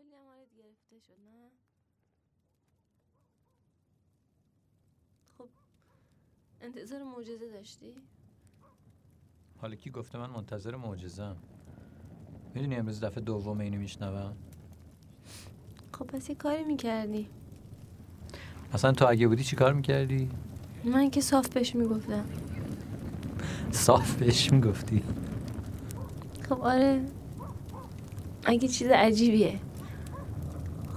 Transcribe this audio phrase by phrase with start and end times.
[0.00, 1.50] کلی هم حالت گرفته شد نه؟
[5.38, 5.48] خب
[6.60, 7.94] انتظار معجزه داشتی؟
[9.60, 11.36] حالا کی گفته من منتظر معجزم
[12.54, 14.36] می‌دونی امروز دفعه دوم اینو میشنوم؟
[15.92, 17.28] خب پس یه کاری می‌کردی.
[18.72, 20.30] اصلا تو اگه بودی چی کار می‌کردی؟
[20.84, 22.24] من که صاف بهش می‌گفتم.
[23.70, 25.02] صاف بهش می‌گفتی؟
[26.48, 27.06] خب آره.
[28.44, 29.60] اگه چیز عجیبیه.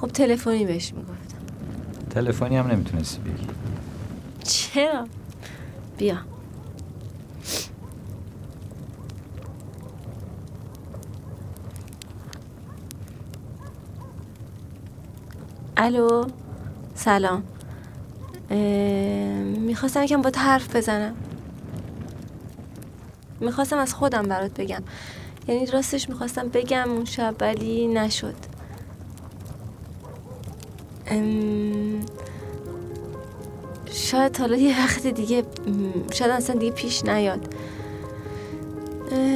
[0.04, 1.38] خب تلفنی بهش می‌گفتم.
[2.10, 3.48] تلفنی هم نمی‌تونستی بگی.
[4.44, 5.08] چرا؟
[5.98, 6.18] بیا.
[15.78, 16.28] الو
[16.96, 17.44] سلام.
[19.60, 21.16] می‌خواستم یکم با حرف بزنم.
[23.40, 24.82] می‌خواستم از خودم برات بگم.
[25.48, 28.53] یعنی راستش می‌خواستم بگم اون شب ولی نشد.
[33.92, 35.44] شاید حالا یه وقت دیگه
[36.14, 37.40] شاید اصلا دیگه پیش نیاد.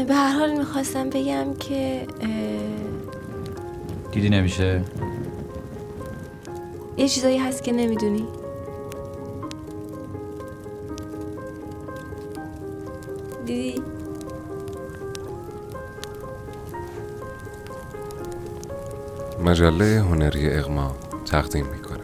[0.07, 2.07] به هر حال می‌خواستم بگم که
[4.11, 4.83] دیدی نمیشه؟
[6.97, 8.27] یه چیزایی هست که نمی‌دونی.
[13.45, 13.81] دیدی؟
[19.45, 20.95] مجله هنری اغما.
[21.27, 22.03] تقدیم می‌کنه.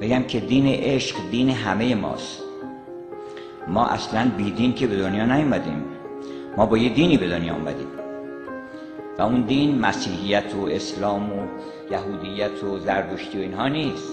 [0.00, 2.42] بگم که دین عشق دین همه ماست.
[3.68, 5.84] ما اصلا بی دین که به دنیا نیومدیم.
[6.56, 7.86] ما با یه دینی به دنیا اومدیم.
[9.18, 11.46] و اون دین مسیحیت و اسلام و
[11.90, 14.08] یهودیت و زردشتی و اینها نیست.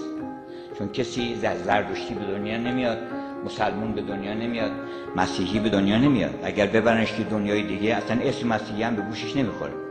[0.78, 2.98] چون کسی زردشتی به دنیا نمیاد
[3.44, 4.70] مسلمون به دنیا نمیاد
[5.16, 6.40] مسیحی به دنیا نمیاد.
[6.42, 9.87] اگر ببرنش که دنیای دیگه اصلا اسم مسیحی هم به گوشش نمی‌خوره.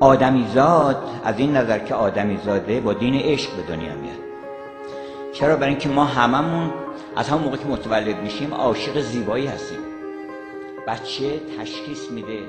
[0.00, 4.18] آدمیزاد از این نظر که آدمیزاده با دین عشق به دنیا میاد.
[5.32, 6.72] چرا؟ برای اینکه ما هممون
[7.16, 9.78] از همون موقع که متولد میشیم عاشق زیبایی هستیم.
[10.86, 12.40] بچه تشخیص میده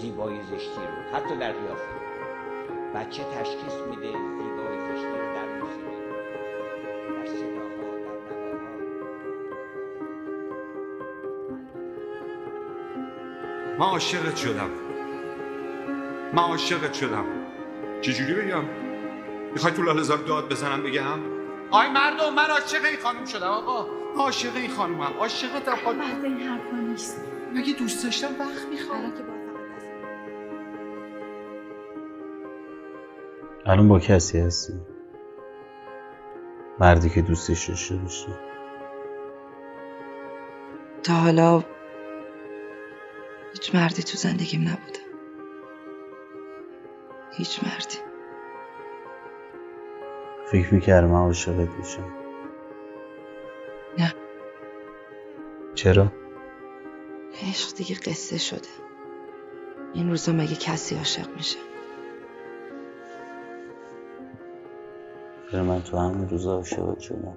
[0.00, 1.94] زیبایی زشتی رو حتی در قیافه.
[2.94, 5.94] بچه تشخیص میده زیبایی زشتی رو در موسیقی
[7.08, 7.28] در
[13.68, 14.83] در من عاشقت شدم
[16.34, 17.24] من عاشقت شدم.
[18.00, 18.64] چجوری بگم؟
[19.52, 21.18] می‌خوای تو لالزار داد بزنم بگم؟
[21.70, 23.86] آی مردم من عاشق این خانم شدم آقا.
[24.16, 26.24] عاشق این خانومم عاشقتم خانم.
[26.24, 27.20] این حرفا نیست.
[27.54, 29.12] مگه دوست داشتم وقت می‌خوام؟
[33.66, 34.72] الان با کسی هستی؟
[36.80, 38.28] مردی که دوستش داشته باشی؟
[41.02, 41.62] تا حالا
[43.52, 45.03] هیچ مردی تو زندگیم نبوده.
[47.36, 47.98] هیچ مردی.
[50.52, 52.10] فکر می‌کردم من عاشقت میشم.
[53.98, 54.14] نه.
[55.74, 56.12] چرا؟
[57.42, 58.68] عشق دیگه قصه شده.
[59.94, 61.58] این روزا مگه کسی عاشق میشه؟
[65.50, 67.36] چرا من تو همین روزا عاشقت شدم.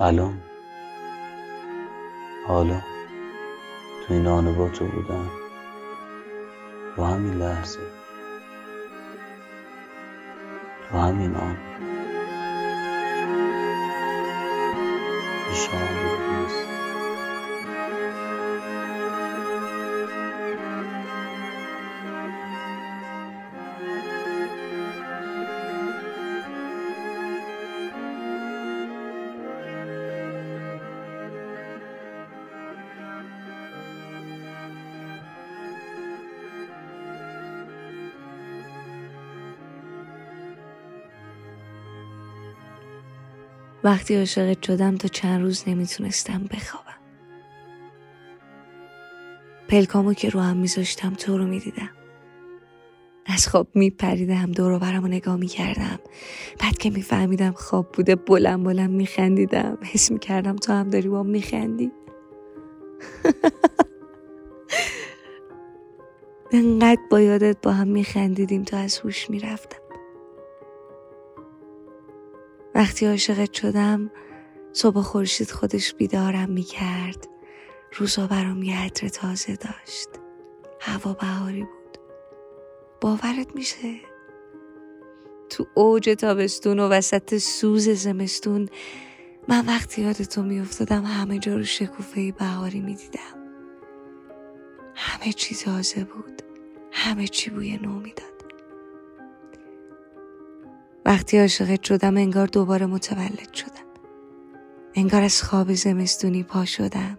[0.00, 0.42] الان؟
[2.46, 2.80] حالا؟
[4.06, 5.41] تو این آن با تو بودم.
[6.96, 7.80] تو همین لحظه.
[10.90, 11.56] تو همین آن
[43.92, 46.98] وقتی عاشقت شدم تا چند روز نمی‌تونستم بخوابم.
[49.68, 51.90] پلکامو که رو هم میذاشتم تو رو می‌دیدم.
[53.26, 55.98] از خواب میپریدم دور و برم رو نگاه می‌کردم.
[56.60, 59.78] بعد که میفهمیدم خواب بوده بلند بلند میخندیدم.
[59.82, 61.92] حس می‌کردم تو هم داری با میخندی.
[66.52, 69.81] انقدر با یادت با هم میخندیدیم تا از هوش می‌رفتم.
[72.82, 74.10] وقتی عاشقت شدم
[74.72, 77.28] صبح خورشید خودش بیدارم می‌کرد.
[77.96, 80.08] روزا برام یه عطر تازه داشت.
[80.80, 81.98] هوا بهاری بود.
[83.00, 83.94] باورت میشه؟
[85.50, 88.68] تو اوج تابستون و وسط سوز زمستون
[89.48, 93.52] من وقتی یاد تو میافتادم همه جا رو شکوفه بهاری می‌دیدم.
[94.94, 96.42] همه چیز تازه بود.
[96.92, 98.31] همه چی بوی نو می‌داد.
[101.04, 103.72] وقتی عاشقت شدم انگار دوباره متولد شدم.
[104.94, 107.18] انگار از خواب زمستونی پا شدم.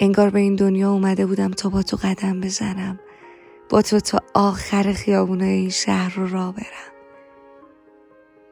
[0.00, 3.00] انگار به این دنیا اومده بودم تا با تو قدم بزنم.
[3.68, 6.92] با تو تا آخر خیابونای این شهر رو را برم.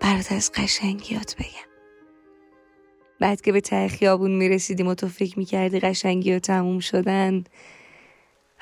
[0.01, 1.73] برات از قشنگیات بگم.
[3.21, 7.45] بعد که به ته خیابون می‌رسیدیم و تو فکر می‌کردی قشنگی و تموم شدن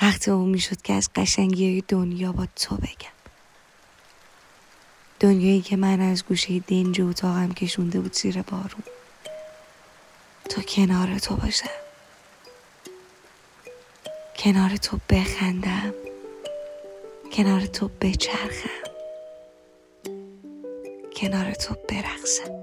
[0.03, 3.20] وقت اون می‌شد که از قشنگی دنیا با تو بگم.
[5.21, 8.83] دنیایی که من از گوشه دنج اتاقم کشونده بود زیر بارون.
[10.49, 11.67] تا کنار تو باشم.
[14.39, 15.95] کنار تو بخندم.
[17.33, 18.91] کنار تو بچرخم.
[21.17, 22.60] کنار تو برقصم.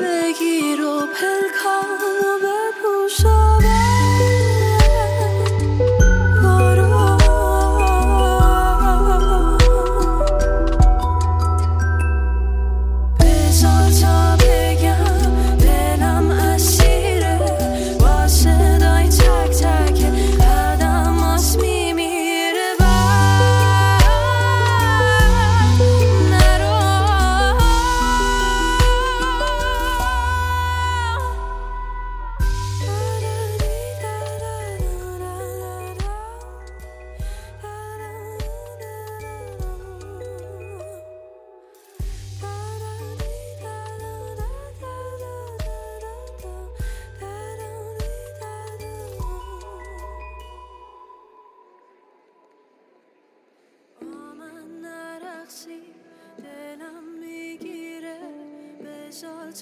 [0.00, 2.35] بگیر و پلکامو بپوش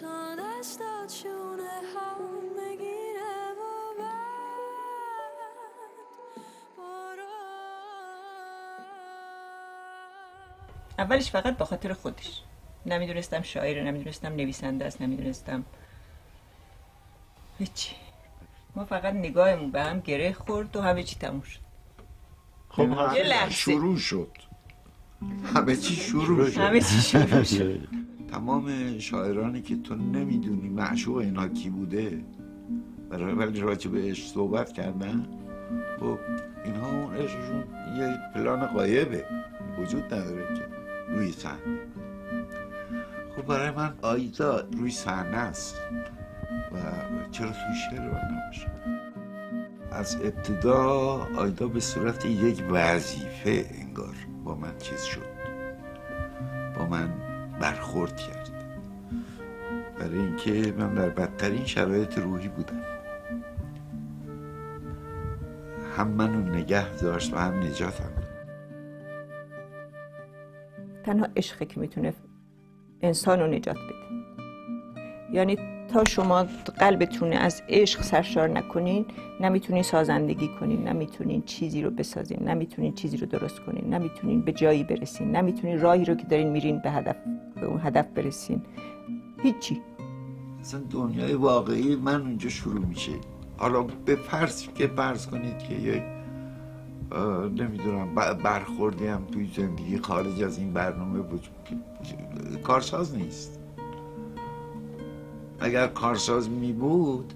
[0.00, 1.62] تا دستات شونه
[1.94, 2.18] هم
[2.58, 3.62] بگیره و
[3.98, 5.34] بعد
[6.78, 7.34] برو.
[10.98, 12.42] اولش فقط به خاطر خودش.
[12.86, 15.64] نمی‌دونستم شاعره نمی‌دونستم نویسنده است نمی‌دونستم
[17.58, 17.96] هیچی.
[18.76, 21.60] ما فقط نگاهمون به هم گره خورد و همه چی تموم شد.
[22.68, 23.48] خب.
[23.50, 24.36] شروع شد.
[25.54, 26.60] همه چی شروع شد.
[26.60, 27.88] همه چی شروع شد.
[28.34, 32.24] تمام شاعرانی که تو نمی‌دونی معشوق اینا کی بوده
[33.10, 35.26] ولی راجع به عشق صحبت کردن
[36.00, 36.18] خب
[36.64, 37.64] اینها اون عشقشون
[37.98, 39.24] یه پلان قایبه
[39.78, 40.62] وجود نداره که
[41.08, 41.80] روی صحنه.
[43.36, 45.76] خب برای من آیدا روی صحنه است
[46.72, 46.78] و
[47.30, 48.70] چرا توی شعر نباشه؟
[49.92, 50.82] از ابتدا
[51.36, 54.14] آیدا به صورت یک وظیفه انگار
[54.44, 55.34] با من چیز شد.
[56.78, 57.23] با من
[57.64, 58.50] برخورد کرد.
[59.98, 62.80] برای اینکه من در بدترین شرایط روحی بودم.
[65.96, 68.10] هم منو نگه داشت و هم نجاتم.
[71.04, 72.14] تنها عشقه که می‌تونه
[73.02, 73.94] انسان رو نجات بده.
[75.32, 75.58] یعنی
[75.92, 76.46] تا شما
[76.78, 79.06] قلبتون از عشق سرشار نکنین
[79.40, 84.84] نمی‌تونین سازندگی کنین نمی‌تونین چیزی رو بسازین نمی‌تونین چیزی رو درست کنین نمی‌تونین به جایی
[84.84, 87.16] برسین نمی‌تونین راهی رو که دارین میرین به هدف
[87.64, 88.62] به اون هدف برسین.
[89.42, 89.82] هیچی.
[90.60, 93.12] اصلا دنیای واقعی من اونجا شروع میشه.
[93.56, 96.02] حالا به فرض که فرض کنید که یک
[97.60, 101.48] نمی‌دونم برخوردی هم توی زندگی خارج از این برنامه بود
[102.62, 103.60] کارساز نیست.
[105.60, 107.34] اگر کارساز می بود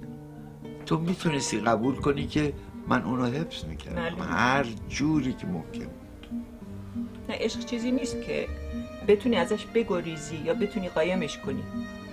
[0.86, 2.52] تو می‌تونستی قبول کنی که
[2.88, 4.02] من اونو حفظ می‌کردم.
[4.02, 4.24] معلومه.
[4.24, 5.86] هر جوری که ممکن
[7.28, 8.48] نه عشق چیزی نیست که
[9.08, 11.62] بتونی ازش بگریزی یا بتونی قایمش کنی.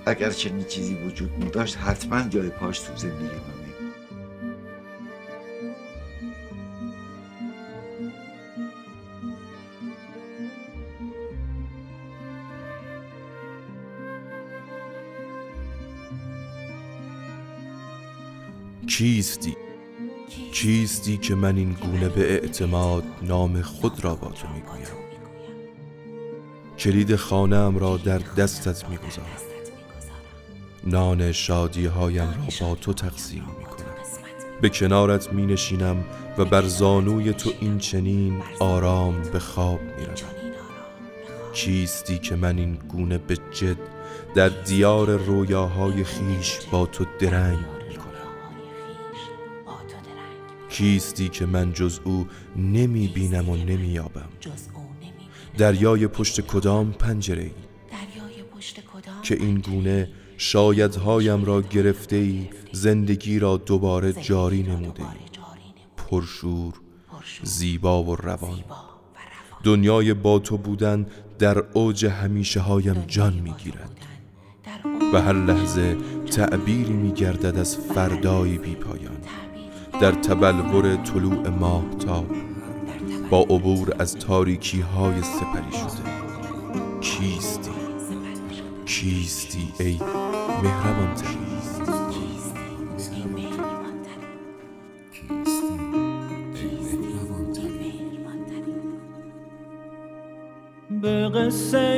[0.06, 3.56] اگر چنین چیزی وجود می داشت حتما جای پاش تو زندگی من.
[18.88, 19.56] کیستی؟
[20.54, 25.05] کیستی که من این گونه به اعتماد نام خود را با تو می‌گویم؟
[26.86, 29.28] کلید خانهام را در دستت می‌گذارم.
[30.84, 33.86] نان شادی هایم را با تو تقسیم می‌کنم.
[34.62, 36.06] به کنارت می نشینم
[36.38, 40.06] و بر زانوی تو این چنین آرام به خواب می
[41.54, 43.78] کیستی که من این گونه به جد
[44.36, 47.66] در دیار رویاهای خیش با تو درنگ
[50.70, 54.30] کیستی که من جز او نمی بینم و نمی یابم
[55.58, 57.52] دریای پشت کدام پنجره ای
[59.24, 65.02] که این گونه شایدهایم را گرفته ای زندگی را دوباره جاری نموده.
[65.02, 65.08] ای
[65.98, 66.74] پرشور.
[67.44, 68.64] زیبا و روان.
[69.64, 71.06] دنیای با تو بودن
[71.40, 73.92] در اوج همیشه هایم جان می‌گیرد.
[75.14, 75.98] و هر لحظه
[76.32, 79.18] تعبیری میگردد از فردایی بی پایان
[80.02, 82.36] در تبلور طلوع ماهتاب.
[83.30, 86.16] با عبور از تاریکی های سپری شده.
[87.02, 87.72] کیستی؟
[88.86, 90.00] کیستی ای
[90.64, 91.16] مهربان
[101.02, 101.95] به قصه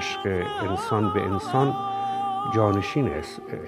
[0.00, 1.74] عشق انسان به انسان
[2.54, 3.08] جانشین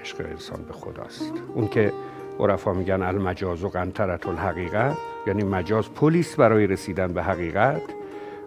[0.01, 1.33] عشق انسان به خداست.
[1.53, 1.93] اون که
[2.39, 4.97] عرفا میگن المجاز و قنطرت الحقیقت
[5.27, 7.81] یعنی مجاز پلیس برای رسیدن به حقیقت.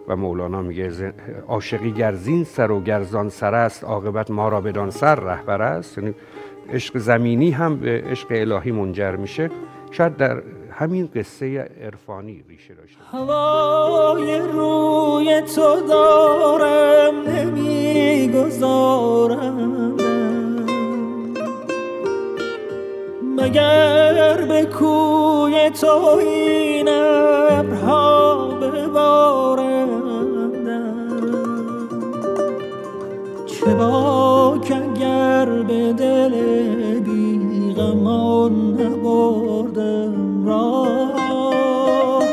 [0.07, 1.13] و مولانا میگه
[1.47, 5.97] عاشقی گر زین سر و گرزان سر است عاقبت ما را بدان سر رهبر است.
[5.97, 6.13] یعنی
[6.73, 9.49] عشق زمینی هم به عشق الهی منجر میشه.
[9.91, 10.43] شاید در
[10.79, 18.37] همین قصه عرفانی ریشه داشته هوای روی تو دارم نمی‌گذارم.
[23.37, 26.87] مگر به کوی تو این
[27.49, 29.47] ابرها ببارندم؟
[33.45, 36.29] چه باک اگر به دل
[36.99, 39.76] بیغمان نبردم؟
[40.47, 42.23] راه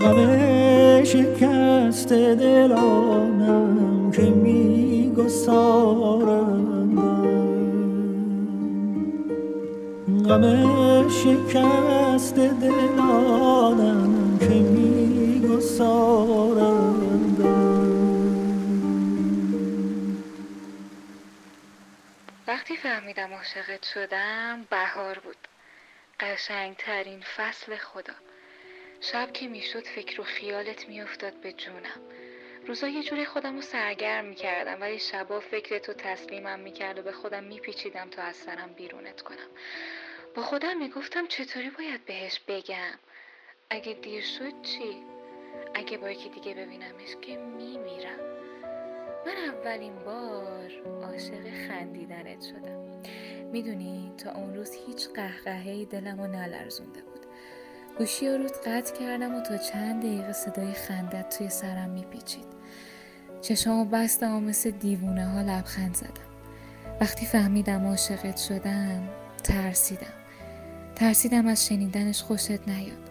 [0.00, 4.94] غم شکست دلانم که میگسارندم.
[10.28, 10.44] غم
[11.08, 14.84] شکست دلانم که میگسارندم.
[22.48, 25.36] وقتی فهمیدم عاشقت شدم بهار بود.
[26.20, 28.14] قشنگترین فصل خدا.
[29.00, 32.00] شب که می‌شد فکر و خیالت میافتاد به جونم.
[32.66, 37.12] روزا یه جوری خودم رو سرگرم می‌کردم ولی شبا فکر تو تسلیمم می‌کرد و به
[37.12, 39.48] خودم میپیچیدم تا از سرم بیرونت کنم.
[40.34, 42.98] با خودم می‌گفتم چطوری باید بهش بگم؟
[43.70, 45.02] اگه دیر شد چی؟
[45.74, 48.18] اگه با یکی دیگه ببینمش که میمیرم.
[49.26, 50.70] من اولین بار
[51.02, 53.02] عاشق خندیدنت شدم.
[53.54, 57.26] می‌دونی تا اون روز هیچ قهقههی دلم رو نلرزونده بود.
[57.98, 62.44] گوشی رو قطع کردم و تا چند دقیقه صدای خندت توی سرم میپیچید.
[63.40, 66.30] چشامو بستم و مثل دیوونه ها لبخند زدم.
[67.00, 69.08] وقتی فهمیدم عاشقت شدم
[69.42, 70.14] ترسیدم.
[70.94, 73.10] ترسیدم از شنیدنش خوشت نیاد.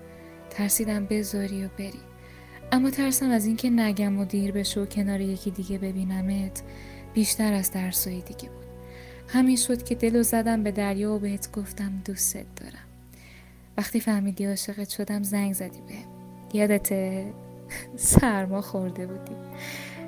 [0.49, 2.01] ترسیدم بذاری و بری.
[2.71, 6.63] اما ترسم از اینکه نگم و دیر بشه و کنار یکی دیگه ببینمت
[7.13, 8.72] بیشتر از ترسایی دیگه بود.
[9.27, 12.85] همین شد که دلو زدم به دریا و بهت گفتم دوستت دارم.
[13.77, 15.93] وقتی فهمیدی عاشقت شدم زنگ زدی به.
[16.57, 16.89] یادت
[17.95, 19.35] سرما خورده بودی.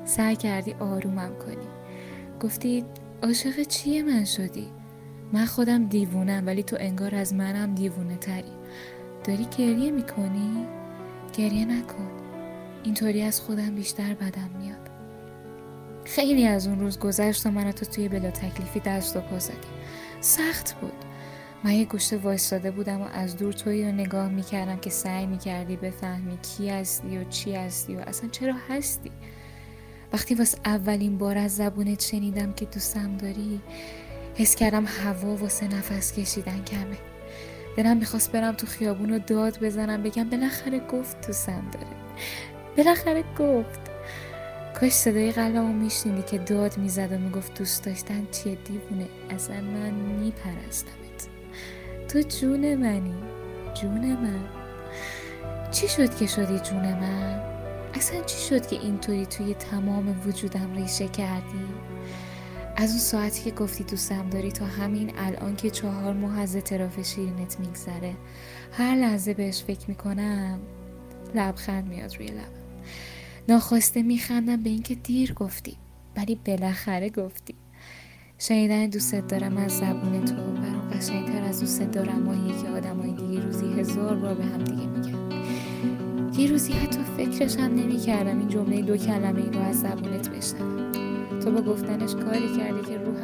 [0.06, 1.68] سعی کردی آرومم کنی.
[2.42, 2.86] گفتی
[3.24, 4.68] عاشق چیه من شدی؟
[5.34, 8.52] من خودم دیوونم ولی تو انگار از منم دیوونه تری.
[9.24, 10.66] داری گریه می‌کنی؟
[11.38, 12.12] گریه نکن.
[12.84, 14.90] اینطوری از خودم بیشتر بدم میاد.
[16.06, 19.56] خیلی از اون روز گذشت و من تو توی بلا تکلیفی دست و پا زدی
[20.22, 21.06] سخت بود.
[21.64, 25.76] من یه گوشت وایستاده بودم و از دور توی رو نگاه می‌کردم که سعی می‌کردی
[25.76, 29.12] بفهمی کی هستی و چی هستی و اصلا چرا هستی.
[30.14, 33.62] وقتی واسه اولین بار از زبونت شنیدم که دوستم داری
[34.36, 36.98] حس کردم هوا واسه نفس کشیدن کمه.
[37.78, 41.88] دلم می‌خواست برم تو خیابون و داد بزنم بگم بالاخره گفت دوستم داره.
[42.78, 43.85] بالاخره گفت.
[44.82, 49.08] کاش صدای قلبمو میشنیدی که داد می‌زد و می‌گفت دوست داشتن چیه؟ دیوونه.
[49.30, 51.28] اصلا من میپرستمت.
[52.08, 53.16] تو جون منی.
[53.74, 54.40] جون من.
[55.72, 57.42] چی شد که شدی جون من؟
[57.94, 61.66] اصلا چی شد که اینطوری توی تمام وجودم ریشه کردی؟
[62.76, 67.02] از اون ساعتی که گفتی دوستم داری تا همین الان که چهار ماه از اعتراف
[67.02, 68.14] شیرینت میگذره.
[68.72, 70.60] هر لحظه بهش فکر می‌کنم
[71.36, 72.65] لبخند میاد روی لبم.
[73.50, 75.78] ناخواسته میخندم به اینکه دیر گفتی
[76.18, 77.56] ولی بالاخره گفتی.
[78.40, 83.46] شنیدن دوستت دارم از زبون تو برام قشنگتر از دوستت دارم ماهیه که آدمای دیگه
[83.46, 85.16] روزی هزار بار به هم دیگه میگن
[86.40, 90.92] یه روزی حتی فکرش هم نمی‌کردم این جمله دو کلمه ای رو از زبونت بشنوم.
[91.40, 93.15] تو با گفتنش کاری کردی که روحم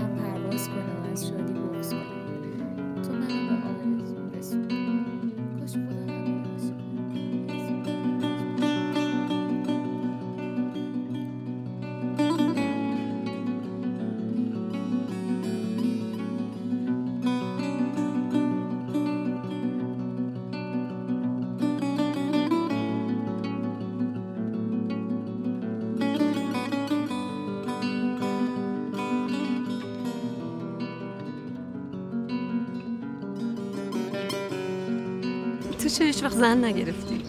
[35.92, 37.22] تو چه هیچ وقت زن نگرفتی؟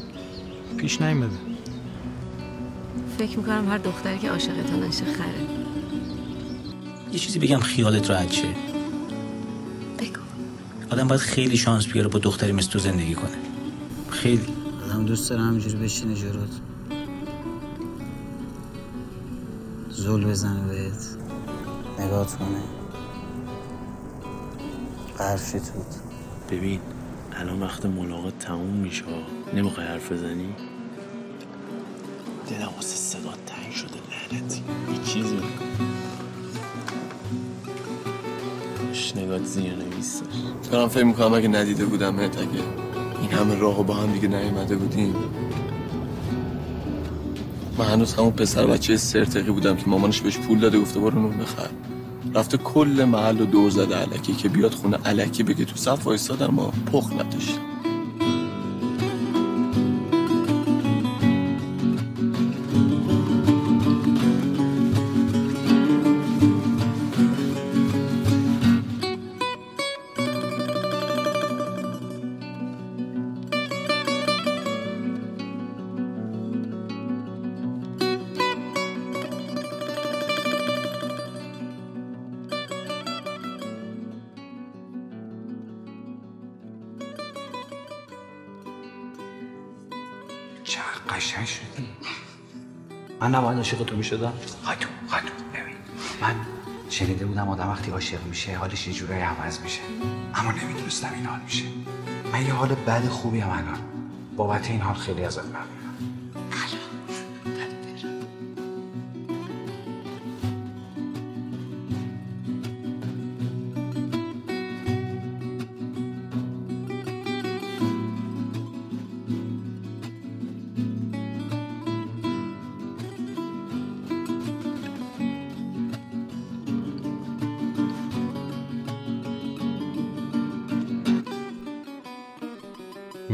[0.76, 1.36] پیش نیومده.
[3.18, 5.46] فکر می‌کنم هر دختری که عاشقتان نشه خره.
[7.12, 8.48] یه چیزی بگم خیالت راحت شه.
[9.98, 10.20] بگو.
[10.90, 13.36] آدم باید خیلی شانس بیاره با دختری مثل تو زندگی کنه.
[14.10, 14.46] خیلی.
[14.84, 16.60] آدم دوست داره همینجوری بشینه جلوت.
[19.90, 21.06] زول بزنه بهت.
[21.98, 22.62] نگات کنه.
[25.18, 26.00] قرفی توت.
[26.50, 26.80] ببین
[27.42, 29.04] الان وقت ملاقات تموم میشه.
[29.54, 30.48] نمی‌خوای حرف بزنی؟
[32.50, 33.88] دلم واسه صدا تنگ شده
[34.32, 34.62] لعنتی.
[34.92, 35.38] هیچ چیزی
[39.16, 40.24] نگات زیر نویسه
[40.72, 42.30] دارم فکر می‌کنم اگه ندیده بودم اگه
[43.20, 45.14] این همه راه با هم دیگه نیومده بودیم.
[47.78, 51.38] من هنوز همون پسر بچه سرتقی بودم که مامانش بهش پول داده گفته برو نون
[51.38, 51.68] بخر.
[52.34, 56.54] رفته کل محل و دور زده علکی که بیاد خونه علکی بگه تو صف وایستادم
[56.54, 57.71] ما پخ نداشتم
[93.22, 94.32] من نباید عاشق تو می‌شدم.
[94.62, 95.76] خاطو خاطو ببین.
[96.22, 96.34] من
[96.90, 99.80] شنیده بودم آدم وقتی عاشق میشه حالش یه جورایی عوض میشه.
[100.34, 101.64] اما نمی‌دونستم این حال میشه.
[102.32, 103.78] من یه حال بد خوبی هم الان.
[104.36, 105.81] بابت این حال خیلی ازت ممنونم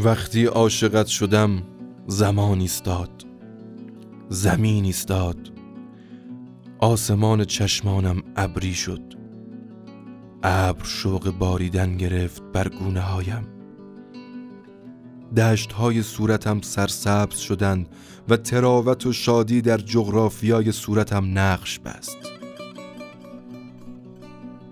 [0.09, 1.63] وقتی عاشقت شدم
[2.07, 3.25] زمان ایستاد
[4.29, 5.53] زمین ایستاد
[6.79, 9.03] آسمان چشمانم ابری شد
[10.43, 13.49] ابر شوق باریدن گرفت بر گونه هایم.
[15.37, 17.89] دشت های صورتم سرسبز شدند
[18.29, 22.19] و تراوت و شادی در جغرافیای صورتم نقش بست.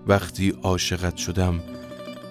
[0.07, 1.59] وقتی عاشقت شدم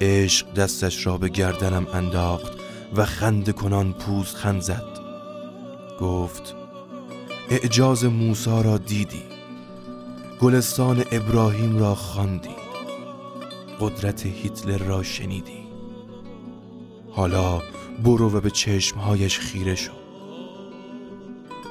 [0.00, 2.55] عشق دستش را به گردنم انداخت
[2.96, 4.98] و خنده کنان پوز خند زد.
[6.00, 6.54] گفت
[7.50, 9.22] اعجاز موسا را دیدی.
[10.40, 12.56] گلستان ابراهیم را خواندی.
[13.80, 15.66] قدرت هیتلر را شنیدی.
[17.10, 17.62] حالا
[18.04, 19.92] برو و به چشمهایش خیره شو.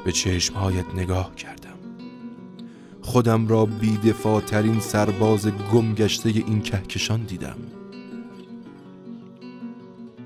[0.06, 1.76] به چشمهایت نگاه کردم.
[3.02, 7.58] خودم را بیدفاع ترین سرباز گم گشته این کهکشان دیدم.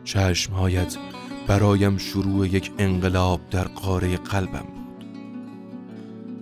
[0.10, 0.98] چشمهایت
[1.48, 5.06] برایم شروع یک انقلاب در قاره قلبم بود.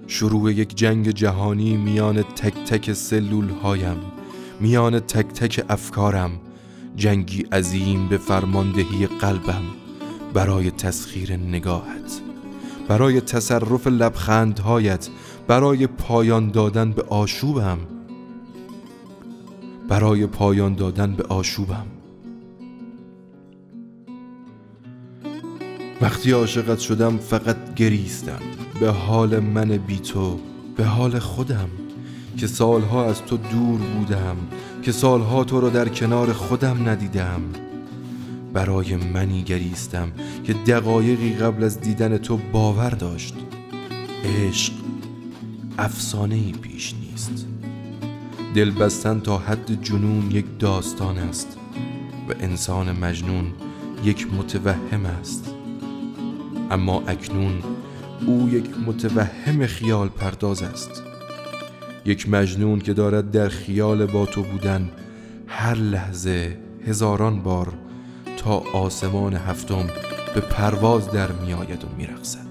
[0.08, 3.98] شروع یک جنگ جهانی میان تک تک سلول هایم
[4.60, 6.32] میان تک تک افکارم
[6.96, 9.64] جنگی عظیم به فرماندهی قلبم
[10.34, 12.22] برای تسخیر نگاهت
[12.88, 15.10] برای تصرف لبخندهایت
[15.48, 17.80] برای پایان دادن به آشوبم
[19.90, 21.97] برای پایان دادن به آشوبم.
[26.02, 28.40] وقتی عاشقت شدم فقط گریستم
[28.80, 30.40] به حال من بی تو
[30.78, 31.70] به حال خودم.
[32.38, 34.36] که سالها از تو دور بودم
[34.82, 37.42] که سالها تو را در کنار خودم ندیدم.
[38.54, 40.12] برای منی گریستم
[40.44, 43.36] که دقایقی قبل از دیدن تو باور داشت.
[44.24, 44.74] عشق
[45.78, 47.46] افسانه ای پیش نیست.
[48.56, 51.58] دل بستن تا حد جنون یک داستان است
[52.30, 53.54] و انسان مجنون
[54.04, 55.57] یک متوهم است.
[56.72, 57.64] اما اکنون
[58.28, 61.04] او یک متوهم خیال پرداز است.
[62.06, 64.90] یک مجنون که دارد در خیال با تو بودن
[65.48, 67.74] هر لحظه هزاران بار
[68.38, 69.88] تا آسمان هفتم
[70.36, 72.47] به پرواز در میآید و میرقصد.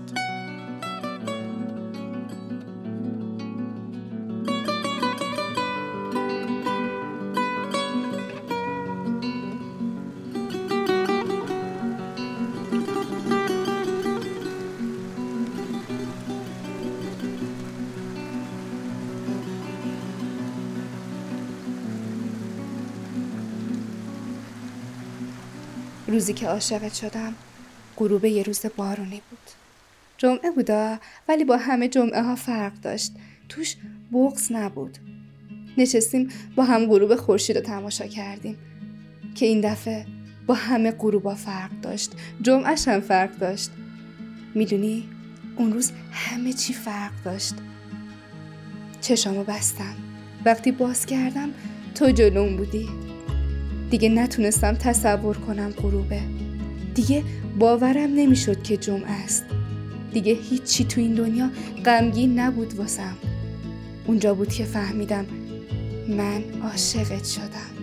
[26.26, 27.34] روزی که عاشقت شدم
[27.96, 29.38] غروب یه روز بارونی بود.
[30.18, 33.12] جمعه بودا ولی با همه جمعه ها فرق داشت.
[33.48, 33.76] توش
[34.12, 34.98] بغز نبود.
[35.78, 38.58] نشستیم با هم غروب خورشید رو تماشا کردیم.
[39.34, 40.06] که این دفعه
[40.46, 42.12] با همه غروبا فرق داشت.
[42.42, 43.70] جمعهش هم فرق داشت.
[44.54, 45.08] می‌دونی
[45.56, 47.54] اون روز همه چی فرق داشت.
[49.00, 49.96] چشامو بستم.
[50.44, 51.50] وقتی باز کردم
[51.94, 53.05] تو جلوم بودی.
[53.90, 56.20] دیگه نتونستم تصور کنم غروبه.
[56.94, 57.22] دیگه
[57.58, 59.44] باورم نمی‌شد که جمعه است.
[60.12, 61.50] دیگه هیچی تو این دنیا
[61.84, 63.16] غمگین نبود واسم.
[64.06, 65.26] اونجا بود که فهمیدم
[66.08, 67.76] من عاشقت شدم.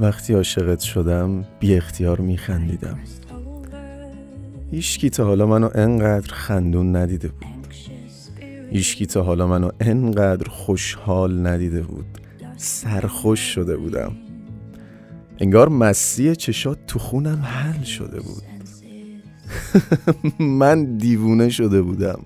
[0.00, 2.98] وقتی عاشقت شدم بی اختیار می خندیدم
[4.70, 7.74] هیچکی تا حالا منو انقدر خندون ندیده بود.
[8.70, 12.06] هیچکی تا حالا منو انقدر خوشحال ندیده بود.
[12.56, 14.12] سرخوش شده بودم.
[15.38, 18.42] انگار مسیح چشات تو خونم حل شده بود.
[20.60, 22.20] من دیوونه شده بودم.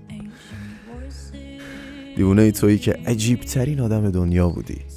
[2.15, 4.94] دیوونه ای تویی که عجیب ترین آدم دنیا بودی.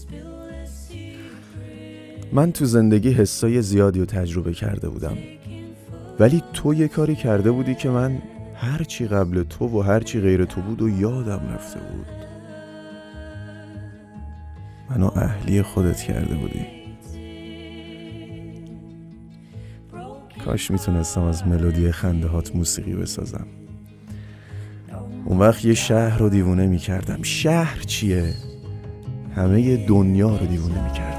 [2.33, 5.17] من تو زندگی حسای زیادی رو تجربه کرده بودم.
[6.21, 8.19] ولی تو یه کاری کرده بودی که من
[8.55, 12.07] هرچی قبل تو و هرچی غیر تو بود و یادم رفته بود.
[14.91, 16.67] منو اهلی خودت کرده بودی.
[20.45, 23.47] کاش می‌تونستم از ملودی خنده هات موسیقی بسازم.
[25.25, 27.23] اون وقت یه شهر رو دیوونه می‌کردم.
[27.23, 28.35] شهر چیه؟
[29.37, 31.18] همه دنیا رو دیوونه می‌کردم.